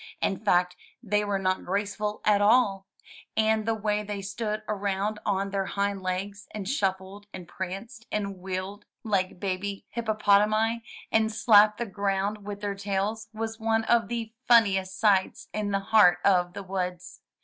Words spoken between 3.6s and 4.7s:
the way they stood